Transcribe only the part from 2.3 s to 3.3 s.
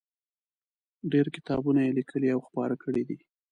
او خپاره کړي دي.